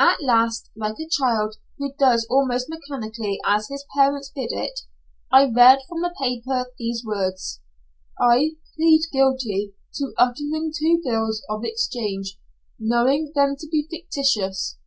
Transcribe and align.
At 0.00 0.20
last, 0.20 0.72
like 0.74 0.98
a 0.98 1.08
child 1.08 1.54
who 1.76 1.92
does 2.00 2.26
almost 2.28 2.66
mechanically 2.68 3.38
as 3.46 3.68
his 3.68 3.84
parents 3.94 4.28
bid 4.28 4.50
it, 4.50 4.80
I 5.30 5.48
read 5.54 5.78
from 5.88 6.02
a 6.02 6.12
paper 6.20 6.66
these 6.80 7.04
words: 7.04 7.60
"I 8.20 8.56
plead 8.74 9.02
guilty 9.12 9.74
to 9.98 10.14
uttering 10.18 10.72
two 10.76 11.00
bills 11.04 11.44
of 11.48 11.62
exchange, 11.64 12.40
knowing 12.76 13.30
them 13.36 13.54
to 13.56 13.68
be 13.68 13.86
fictitious." 13.88 14.78